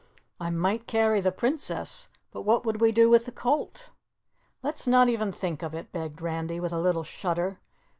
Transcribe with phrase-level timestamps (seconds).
[0.39, 3.91] I might carry the Princess, but what would we do with the colt?"
[4.63, 7.59] "Let's not even think of it," begged Randy with a little shudder.